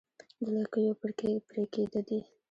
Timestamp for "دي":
2.07-2.19